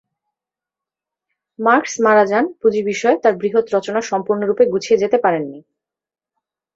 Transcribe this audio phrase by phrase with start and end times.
[1.59, 5.59] Marks মারা যান, পুঁজি বিষয়ে তার বৃহৎ রচনা সম্পূর্ণরূপে গুছিয়ে যেতে পারেননি।